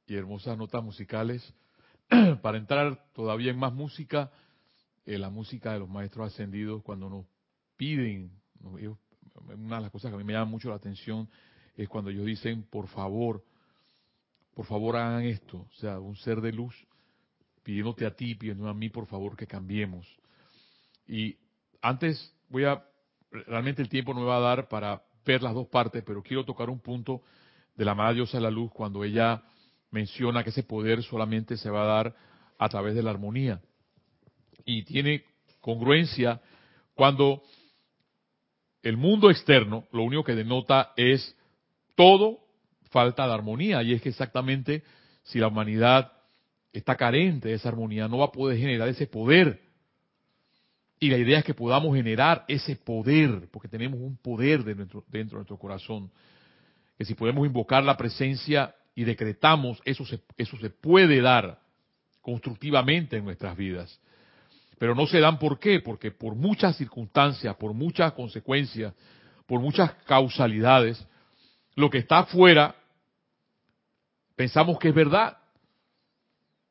[0.09, 1.55] y hermosas notas musicales
[2.43, 4.33] para entrar todavía en más música,
[5.07, 7.25] eh, la música de los maestros ascendidos cuando nos
[7.77, 8.33] piden,
[8.65, 11.29] una de las cosas que a mí me llama mucho la atención
[11.77, 13.45] es cuando ellos dicen, por favor,
[14.55, 16.75] por favor hagan esto, o sea, un ser de luz
[17.63, 20.05] pidiéndote a ti, pidiéndome a mí, por favor, que cambiemos.
[21.07, 21.37] Y
[21.81, 22.85] antes voy a,
[23.31, 26.45] realmente el tiempo no me va a dar para ver las dos partes, pero quiero
[26.45, 27.21] tocar un punto
[27.77, 29.43] de la amada diosa de la luz cuando ella
[29.91, 32.17] menciona que ese poder solamente se va a dar
[32.59, 33.61] a través de la armonía.
[34.65, 35.25] Y tiene
[35.61, 36.41] congruencia
[36.95, 37.43] cuando
[38.83, 41.37] el mundo externo lo único que denota es
[41.95, 42.41] todo
[42.91, 43.83] falta de armonía.
[43.83, 44.83] Y es que exactamente
[45.25, 46.11] si la humanidad
[46.73, 49.61] está carente de esa armonía, no va a poder generar ese poder.
[51.01, 55.37] Y la idea es que podamos generar ese poder, porque tenemos un poder dentro, dentro
[55.37, 56.11] de nuestro corazón.
[56.97, 61.61] Que si podemos invocar la presencia y decretamos, eso se, eso se puede dar
[62.21, 64.01] constructivamente en nuestras vidas.
[64.79, 68.93] Pero no se dan por qué, porque por muchas circunstancias, por muchas consecuencias,
[69.47, 71.07] por muchas causalidades,
[71.77, 72.75] lo que está afuera
[74.39, 75.37] pensamos que es verdad,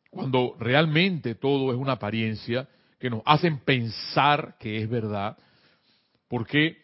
[0.10, 2.66] cuando realmente todo es una apariencia
[3.00, 5.38] que nos hacen pensar que es verdad,
[6.28, 6.78] porque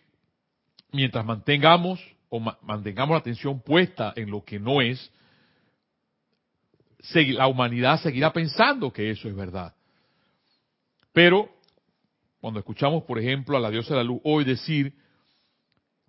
[0.92, 2.00] mientras mantengamos
[2.30, 5.12] o mantengamos la atención puesta en lo que no es,
[7.14, 9.76] la humanidad seguirá pensando que eso es verdad.
[11.12, 11.50] Pero
[12.40, 14.94] cuando escuchamos, por ejemplo, a la diosa de la luz hoy decir,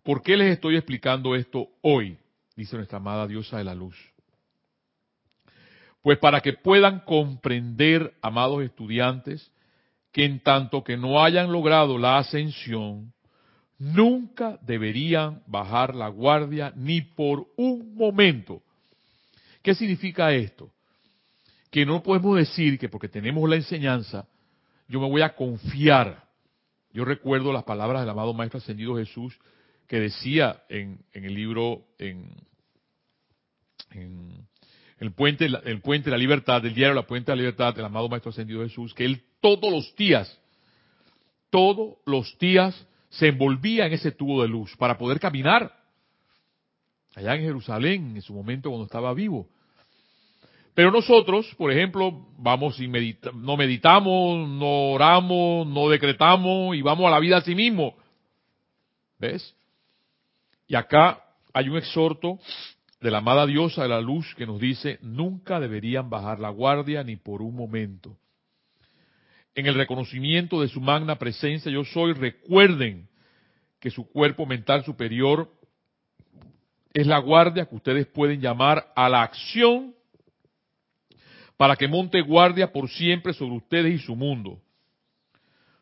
[0.03, 2.19] ¿por qué les estoy explicando esto hoy?
[2.57, 3.97] Dice nuestra amada diosa de la luz.
[6.03, 9.51] Pues para que puedan comprender, amados estudiantes,
[10.15, 13.13] que en tanto que no hayan logrado la ascensión,
[13.79, 18.63] nunca deberían bajar la guardia ni por un momento.
[19.61, 20.71] ¿Qué significa esto?
[21.75, 24.29] que no podemos decir que porque tenemos la enseñanza,
[24.87, 26.25] yo me voy a confiar.
[26.93, 29.37] Yo recuerdo las palabras del amado Maestro Ascendido Jesús
[29.89, 32.31] que decía en, el libro, en,
[34.99, 37.85] el, puente, el Puente de la Libertad, del diario La Puente de la Libertad del
[37.85, 40.41] amado Maestro Ascendido Jesús, que él todos los días,
[41.51, 45.73] todos los días se envolvía en ese tubo de luz para poder caminar
[47.15, 49.49] allá en Jerusalén en su momento cuando estaba vivo.
[50.75, 57.11] Pero nosotros, por ejemplo, vamos y no meditamos, no oramos, no decretamos y vamos a
[57.11, 57.95] la vida a sí mismo.
[59.19, 59.55] ¿Ves?
[60.67, 61.23] Y acá
[61.53, 62.41] hay un exhorto
[63.05, 67.05] de la amada diosa de la luz que nos dice, nunca deberían bajar la guardia
[67.05, 68.17] ni por un momento.
[69.55, 73.07] En el reconocimiento de su magna presencia yo soy, recuerden
[73.79, 75.51] que su cuerpo mental superior
[76.95, 79.95] es la guardia que ustedes pueden llamar a la acción
[81.59, 84.63] para que monte guardia por siempre sobre ustedes y su mundo.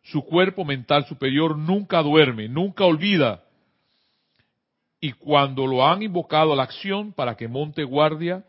[0.03, 3.45] Su cuerpo mental superior nunca duerme, nunca olvida.
[5.05, 8.45] Y cuando lo han invocado a la acción para que monte guardia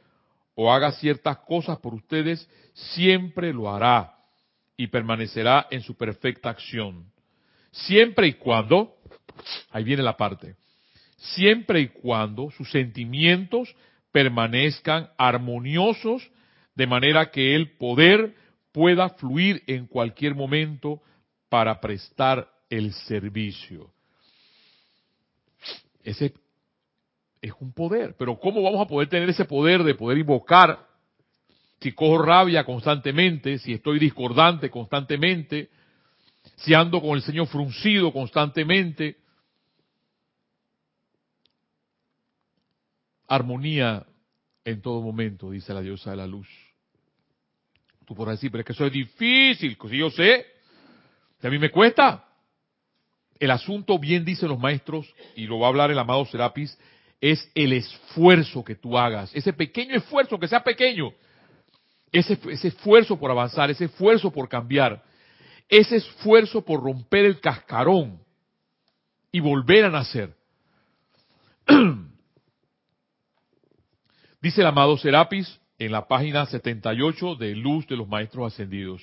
[0.54, 4.16] o haga ciertas cosas por ustedes, siempre lo hará
[4.78, 7.12] y permanecerá en su perfecta acción.
[7.72, 8.96] Siempre y cuando,
[9.72, 10.56] ahí viene la parte,
[11.18, 13.76] siempre y cuando sus sentimientos
[14.12, 16.30] permanezcan armoniosos
[16.76, 18.36] de manera que el poder
[18.72, 21.02] pueda fluir en cualquier momento
[21.50, 23.90] para prestar el servicio.
[26.04, 26.34] Ese
[27.44, 30.88] es un poder, pero ¿cómo vamos a poder tener ese poder de poder invocar
[31.82, 35.70] si cojo rabia constantemente, si estoy discordante constantemente,
[36.56, 39.18] si ando con el Señor fruncido constantemente?
[43.28, 44.06] Armonía
[44.64, 46.48] en todo momento, dice la diosa de la luz.
[48.06, 50.46] Tú podrás decir, pero es que eso es difícil, si yo sé,
[51.42, 52.26] que a mí me cuesta.
[53.38, 56.80] El asunto, bien dicen los maestros, y lo va a hablar el amado Serapis,
[57.24, 61.14] es el esfuerzo que tú hagas, ese pequeño esfuerzo, que sea pequeño,
[62.12, 65.02] ese, esfuerzo por avanzar, ese esfuerzo por cambiar,
[65.70, 68.20] ese esfuerzo por romper el cascarón
[69.32, 70.36] y volver a nacer.
[74.42, 79.02] Dice el amado Serapis en la página 78 de Luz de los Maestros Ascendidos.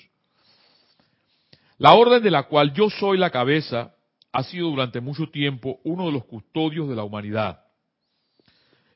[1.78, 3.94] La orden de la cual yo soy la cabeza
[4.30, 7.69] ha sido durante mucho tiempo uno de los custodios de la humanidad.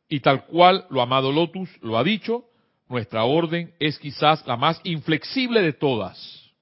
[0.09, 2.45] Y tal cual lo amado Lotus lo ha dicho,
[2.89, 6.53] nuestra orden es quizás la más inflexible de todas,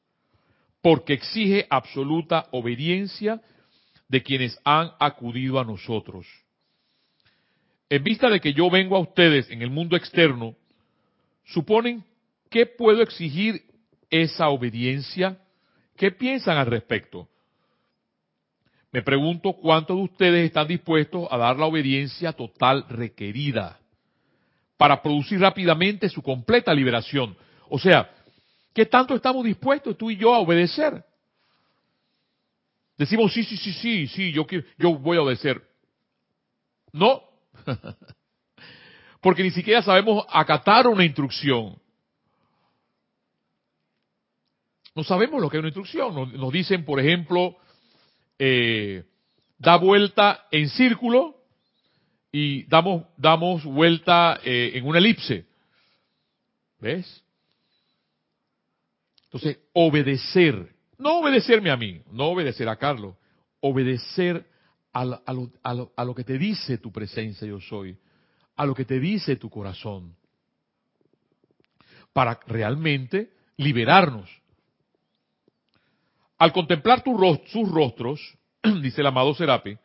[0.81, 3.41] porque exige absoluta obediencia
[4.09, 6.27] de quienes han acudido a nosotros.
[7.89, 10.57] en vista de que yo vengo a ustedes en el mundo externo,
[11.45, 12.03] suponen
[12.49, 13.63] que puedo exigir
[14.09, 15.39] esa obediencia.
[15.97, 17.29] ¿Qué piensan al respecto?
[18.93, 23.79] Me pregunto cuántos de ustedes están dispuestos a dar la obediencia total requerida
[24.77, 27.37] para producir rápidamente su completa liberación.
[27.71, 28.11] O sea,
[28.75, 31.03] ¿qué tanto estamos dispuestos tú y yo a obedecer?
[32.99, 35.63] Decimos, sí, sí, sí, sí, sí, yo, quiero, yo voy a obedecer.
[36.93, 37.23] No,
[39.23, 41.81] porque ni siquiera sabemos acatar una instrucción.
[44.95, 46.33] No sabemos lo que es una instrucción.
[46.39, 47.57] Nos, dicen, por ejemplo,
[48.39, 49.05] eh,
[49.59, 51.37] da vuelta en círculo
[52.33, 55.47] y damos, damos vuelta eh, en una elipse.
[56.81, 57.23] ¿Ves?
[59.25, 60.75] Entonces, obedecer.
[60.99, 63.15] No obedecerme a mí, no obedecer a Carlos.
[63.61, 64.47] Obedecer
[64.93, 67.97] a, lo, a lo que te dice tu presencia yo soy.
[68.57, 70.17] A lo que te dice tu corazón.
[72.13, 74.42] Para realmente liberarnos.
[76.43, 77.17] Al contemplar tu
[77.47, 78.21] sus rostros,
[78.83, 79.79] dice el amado Serapi,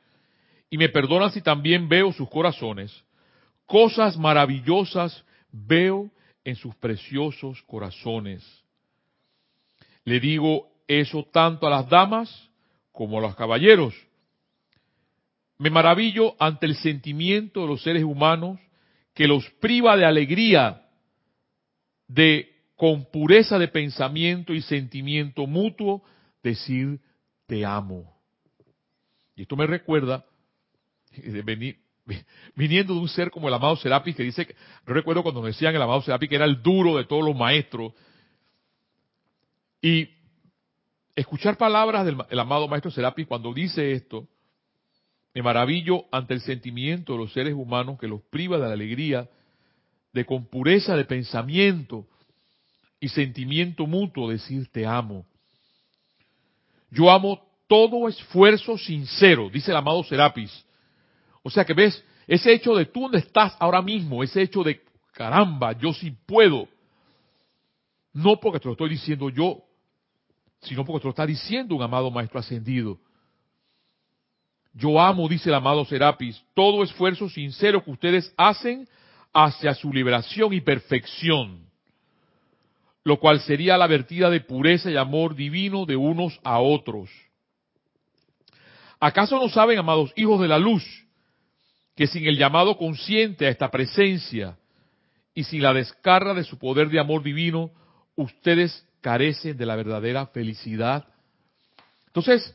[0.72, 3.05] y me perdonan si también veo sus corazones,
[3.68, 6.10] cosas maravillosas veo
[6.43, 8.43] en sus preciosos corazones.
[10.03, 12.49] Le digo eso tanto a las damas
[12.91, 13.93] como a los caballeros.
[15.60, 18.60] Me maravillo ante el sentimiento de los seres humanos
[19.14, 20.88] que los priva de alegría,
[22.08, 26.01] de con pureza de pensamiento y sentimiento mutuo,
[26.47, 26.99] decir
[27.45, 28.17] te amo.
[29.35, 30.25] Y esto me recuerda,
[32.55, 35.75] viniendo de un ser como el amado Serapis, que dice, no recuerdo cuando me decían
[35.75, 37.93] el amado Serapis que era el duro de todos los maestros,
[39.81, 40.09] y
[41.15, 44.27] escuchar palabras del amado maestro Serapis cuando dice esto,
[45.33, 49.29] me maravillo ante el sentimiento de los seres humanos que los priva de la alegría
[50.11, 52.07] de con pureza de pensamiento
[52.99, 55.27] y sentimiento mutuo decir te amo.
[56.89, 60.65] Yo amo todo esfuerzo sincero, dice el amado Serapis.
[61.43, 64.81] O sea que ves, ese hecho de tú donde estás ahora mismo, ese hecho de
[65.13, 66.67] caramba, yo sí puedo.
[68.13, 69.61] No porque te lo estoy diciendo yo,
[70.61, 72.97] sino porque te lo está diciendo un amado maestro ascendido.
[74.73, 78.88] Yo amo, dice el amado Serapis, todo esfuerzo sincero que ustedes hacen
[79.33, 81.66] hacia su liberación y perfección
[83.08, 87.10] lo cual sería la vertida de pureza y amor divino de unos a otros.
[88.99, 90.84] ¿Acaso no saben, amados hijos de la luz,
[91.95, 94.58] que sin el llamado consciente a esta presencia
[95.34, 97.72] y sin la descarga de su poder de amor divino,
[98.18, 101.08] ustedes carecen de la verdadera felicidad?
[102.08, 102.53] Entonces,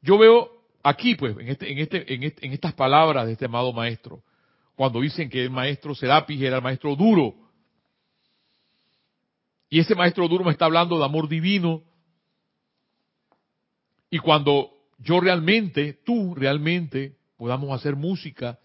[0.00, 0.48] yo veo
[0.82, 4.22] aquí, pues, en, este, en, este, en, este, en estas palabras de este amado maestro,
[4.74, 7.34] cuando dicen que el maestro Serapis era el maestro duro,
[9.68, 11.82] y ese maestro duro me está hablando de amor divino.
[14.10, 18.58] Y cuando yo realmente, tú realmente, podamos hacer música,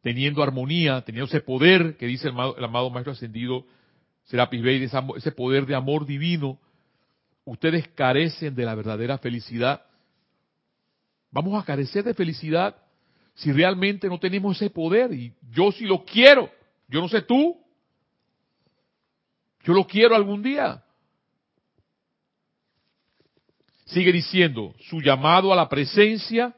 [0.00, 3.66] teniendo armonía, teniendo ese poder que dice el amado, maestro ascendido
[4.24, 4.82] Serapis Bey,
[5.16, 6.58] ese poder de amor divino,
[7.44, 9.82] ustedes carecen de la verdadera felicidad.
[11.30, 12.76] Vamos a carecer de felicidad
[13.34, 15.12] si realmente no tenemos ese poder.
[15.12, 16.50] Y yo sí lo quiero.
[16.88, 17.56] Yo no sé tú.
[19.64, 20.82] Yo lo quiero algún día.
[23.86, 26.54] Sigue diciendo, su llamado a la presencia,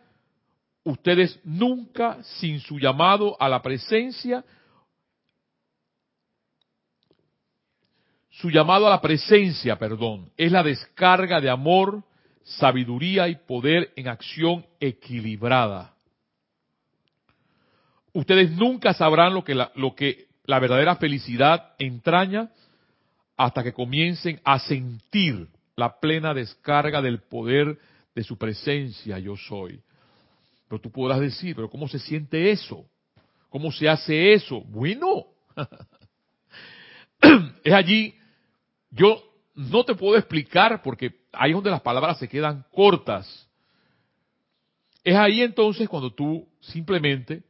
[0.85, 4.45] ustedes nunca sin su llamado a la presencia,
[8.31, 12.03] su llamado a la presencia, perdón, es la descarga de amor,
[12.43, 15.95] sabiduría y poder en acción equilibrada.
[18.13, 22.51] Ustedes nunca sabrán lo que la, lo que la verdadera felicidad entraña
[23.37, 27.79] hasta que comiencen a sentir la plena descarga del poder
[28.15, 29.81] de su presencia yo soy.
[30.69, 32.85] Pero tú podrás decir, pero ¿cómo se siente eso?
[33.51, 34.63] ¿Cómo se hace eso?
[34.63, 35.27] Bueno,
[37.63, 38.15] es allí,
[38.91, 39.23] yo
[39.55, 43.49] no te puedo explicar porque ahí es donde las palabras se quedan cortas.
[45.05, 47.45] Es ahí entonces cuando tú simplemente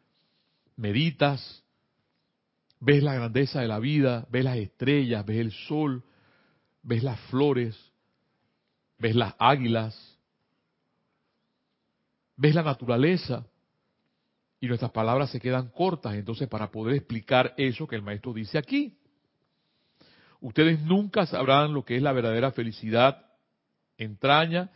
[0.76, 1.64] meditas,
[2.80, 6.02] ves la grandeza de la vida, ves las estrellas, ves el sol,
[6.82, 7.76] ves las flores,
[8.98, 10.18] ves las águilas,
[12.36, 13.46] ves la naturaleza
[14.60, 18.58] y nuestras palabras se quedan cortas entonces para poder explicar eso que el maestro dice
[18.58, 18.96] aquí.
[20.40, 23.26] Ustedes nunca sabrán lo que es la verdadera felicidad
[23.98, 24.70] entraña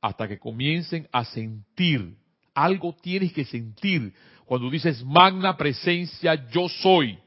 [0.00, 2.16] hasta que comiencen a sentir.
[2.54, 4.12] Algo tienes que sentir.
[4.44, 7.18] cuando dices magna presencia yo soy,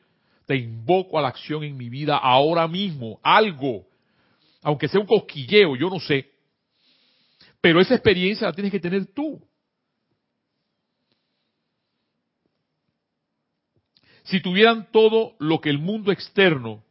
[0.47, 3.85] te invoco a la acción en mi vida ahora mismo, algo,
[4.63, 6.31] aunque sea un cosquilleo, yo no sé,
[7.61, 9.41] pero esa experiencia la tienes que tener tú.
[14.23, 16.83] Si tuvieran todo lo que el mundo externo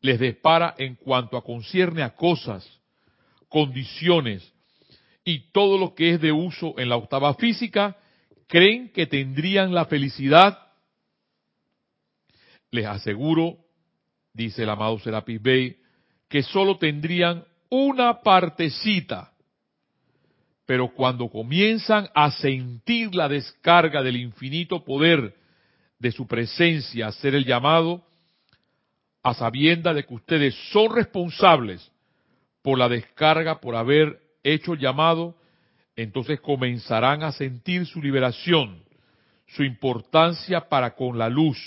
[0.00, 2.68] les depara en cuanto a concierne a cosas,
[3.48, 4.50] condiciones
[5.24, 7.96] y todo lo que es de uso en la octava física,
[8.48, 10.58] creen que tendrían la felicidad.
[12.72, 13.58] Les aseguro,
[14.32, 15.76] dice el amado Serapis Bey,
[16.28, 19.30] que solo tendrían una partecita.
[20.64, 25.34] Pero cuando comienzan a sentir la descarga del infinito poder
[25.98, 28.02] de su presencia, hacer el llamado,
[29.22, 31.92] a sabienda de que ustedes son responsables
[32.62, 35.36] por la descarga, por haber hecho el llamado,
[35.94, 38.82] entonces comenzarán a sentir su liberación,
[39.46, 41.58] su importancia para con la luz.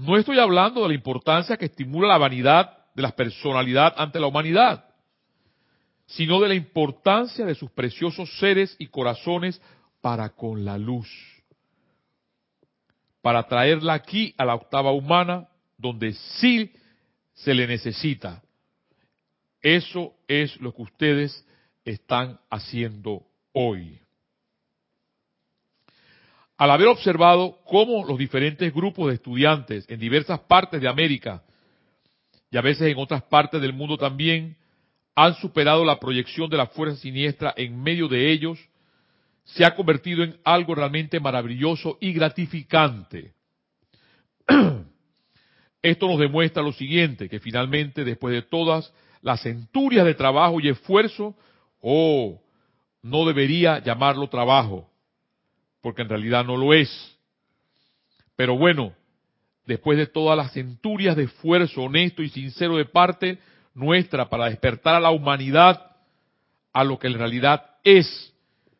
[0.00, 4.26] No estoy hablando de la importancia que estimula la vanidad de la personalidad ante la
[4.26, 4.84] humanidad,
[6.06, 9.60] sino de la importancia de sus preciosos seres y corazones
[10.00, 11.08] para con la luz
[13.22, 16.72] para traerla aquí a la octava humana, donde sí
[17.34, 18.42] se le necesita.
[19.60, 21.46] Eso es lo que ustedes
[21.84, 24.00] están haciendo hoy.
[26.60, 31.42] Al haber observado cómo los diferentes grupos de estudiantes en diversas partes de América
[32.50, 34.58] y a veces en otras partes del mundo también
[35.14, 38.58] han superado la proyección de la fuerza siniestra en medio de ellos,
[39.42, 43.32] se ha convertido en algo realmente maravilloso y gratificante.
[45.82, 48.92] Esto nos demuestra lo siguiente, que finalmente después de todas
[49.22, 51.34] las centurias de trabajo y esfuerzo,
[51.80, 52.38] oh,
[53.00, 54.89] no debería llamarlo trabajo,
[55.80, 56.90] porque en realidad no lo es.
[58.36, 58.94] Pero bueno,
[59.66, 63.38] después de todas las centurias de esfuerzo honesto y sincero de parte
[63.74, 65.96] nuestra para despertar a la humanidad
[66.72, 68.34] a lo que en realidad es,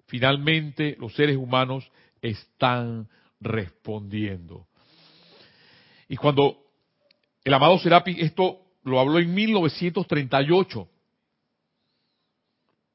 [0.07, 1.91] finalmente los seres humanos
[2.23, 3.09] están
[3.41, 4.67] respondiendo.
[6.09, 6.59] Y cuando
[7.45, 10.89] el amado Serapi esto lo habló en 1938,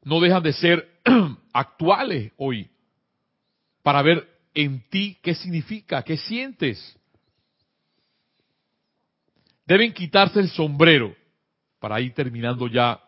[0.04, 1.00] no dejan de ser
[1.54, 2.70] actuales hoy
[3.86, 6.98] para ver en ti qué significa, qué sientes.
[9.64, 11.16] Deben quitarse el sombrero
[11.80, 13.00] para ir terminando ya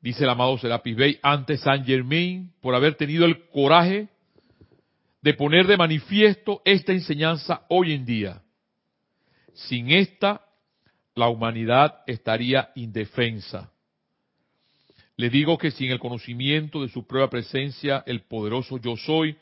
[0.00, 4.08] dice el amado Serapis Bey, ante Saint Germain por haber tenido el coraje
[5.22, 8.42] de poner de manifiesto esta enseñanza hoy en día.
[9.54, 10.44] Sin esta,
[11.14, 13.70] la humanidad estaría indefensa.
[15.18, 19.36] Le digo que sin el conocimiento de su prueba presencia, el poderoso yo soy,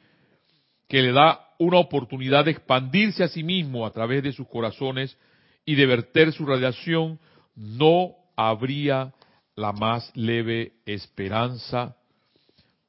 [0.88, 5.18] que le da una oportunidad de expandirse a sí mismo a través de sus corazones
[5.66, 7.20] y de verter su radiación,
[7.54, 9.12] no habría
[9.54, 11.94] la más leve esperanza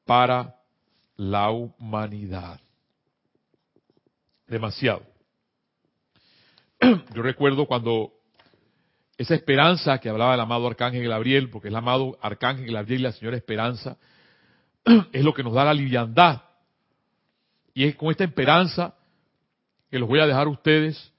[0.06, 0.56] para
[1.18, 2.62] la humanidad.
[4.48, 5.04] Demasiado.
[7.14, 8.14] Yo recuerdo cuando
[9.18, 13.04] esa esperanza que hablaba el amado Arcángel Gabriel, porque es el amado Arcángel Gabriel y
[13.04, 13.98] la señora Esperanza,
[15.12, 16.44] es lo que nos da la liviandad.
[17.74, 18.96] Y es con esta esperanza
[19.90, 21.12] que los voy a dejar a ustedes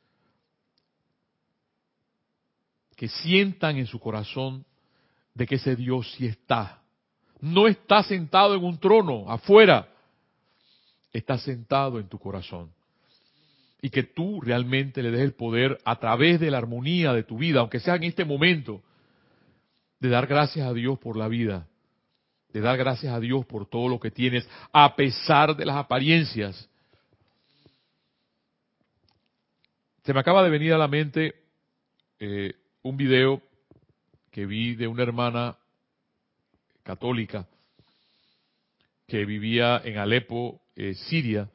[2.96, 4.64] que sientan en su corazón
[5.34, 6.82] de que ese Dios sí está.
[7.40, 9.88] No está sentado en un trono afuera,
[11.12, 12.72] está sentado en tu corazón.
[13.80, 17.38] Y que tú realmente le des el poder a través de la armonía de tu
[17.38, 18.82] vida, aunque sea en este momento,
[20.00, 21.66] de dar gracias a Dios por la vida,
[22.52, 26.68] de dar gracias a Dios por todo lo que tienes, a pesar de las apariencias.
[30.04, 31.34] Se me acaba de venir a la mente
[32.18, 33.42] eh, un video
[34.30, 35.56] que vi de una hermana
[36.82, 37.46] católica
[39.06, 41.48] que vivía en Alepo, eh, Siria,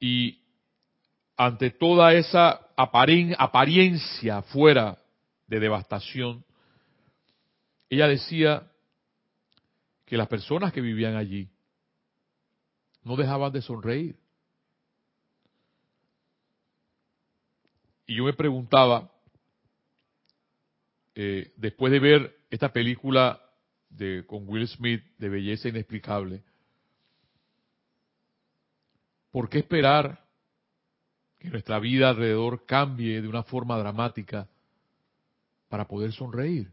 [0.00, 0.42] y
[1.36, 4.98] ante toda esa apariencia fuera
[5.46, 6.44] de devastación,
[7.88, 8.70] ella decía
[10.04, 11.48] que las personas que vivían allí
[13.02, 14.16] no dejaban de sonreír.
[18.06, 19.10] Y yo me preguntaba,
[21.14, 23.40] eh, después de ver esta película
[23.90, 26.42] de, con Will Smith de belleza inexplicable,
[29.36, 30.24] ¿por qué esperar
[31.38, 34.48] que nuestra vida alrededor cambie de una forma dramática
[35.68, 36.72] para poder sonreír?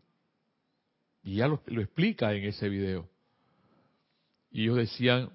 [1.24, 3.10] Y ya lo, explica en ese video.
[4.50, 5.30] Y ellos decían,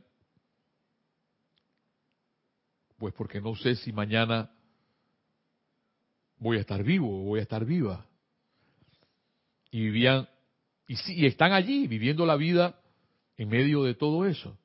[2.96, 4.50] pues porque no sé si mañana
[6.38, 8.06] voy a estar vivo o voy a estar viva.
[9.70, 10.26] Y vivían,
[10.86, 12.80] y sí, y están allí viviendo la vida
[13.36, 14.57] en medio de todo eso.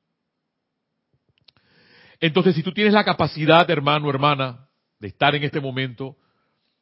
[2.26, 4.66] Entonces, si tú tienes la capacidad, hermano, hermana,
[4.98, 6.16] de estar en este momento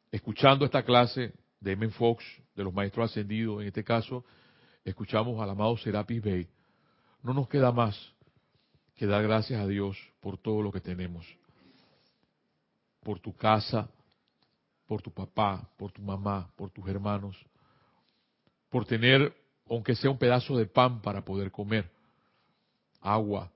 [0.09, 1.89] escuchando esta clase de M.
[1.89, 2.23] Fox,
[2.55, 4.23] de los maestros ascendidos, en este caso,
[4.85, 6.47] escuchamos al amado Serapis Bey,
[7.23, 8.13] no nos queda más
[8.95, 11.25] que dar gracias a Dios por todo lo que tenemos.
[13.01, 13.89] Por tu casa,
[14.87, 17.35] por tu papá, por tu mamá, por tus hermanos,
[18.69, 19.35] por tener,
[19.69, 21.91] aunque sea un pedazo de pan para poder comer,
[23.01, 23.52] agua.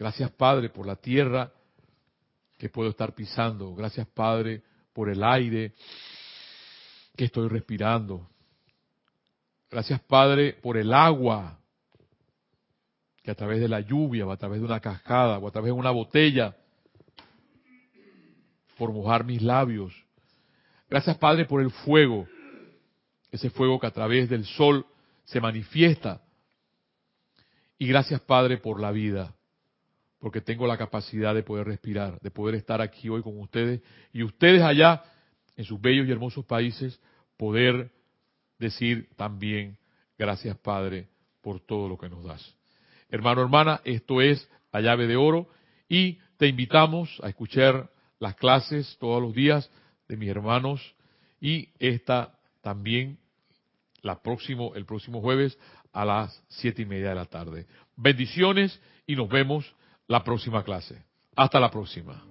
[0.00, 1.52] Gracias Padre por la tierra
[2.56, 3.74] que puedo estar pisando.
[3.74, 4.62] Gracias Padre
[4.94, 5.74] por el aire
[7.14, 8.26] que estoy respirando.
[9.70, 11.58] Gracias Padre por el agua
[13.22, 15.68] que a través de la lluvia o a través de una cascada o a través
[15.68, 16.56] de una botella
[18.78, 19.92] por mojar mis labios.
[20.88, 22.26] Gracias Padre por el fuego,
[23.30, 24.86] ese fuego que a través del sol
[25.24, 26.22] se manifiesta.
[27.76, 29.34] Y gracias Padre por la vida,
[30.20, 33.80] porque tengo la capacidad de poder respirar, de poder estar aquí hoy con ustedes
[34.12, 35.02] y ustedes allá
[35.56, 37.00] en sus bellos y hermosos países
[37.36, 37.90] poder
[38.58, 39.78] decir también
[40.18, 41.08] gracias Padre
[41.40, 42.54] por todo lo que nos das.
[43.08, 45.48] Hermano, hermana, esto es la llave de oro
[45.88, 49.70] y te invitamos a escuchar las clases todos los días
[50.06, 50.94] de mis hermanos
[51.40, 53.18] y esta también
[54.02, 55.58] la próximo, el próximo jueves
[55.92, 57.66] a las siete y media de la tarde.
[57.96, 59.74] Bendiciones y nos vemos
[60.10, 61.04] la próxima clase.
[61.36, 62.29] Hasta la próxima.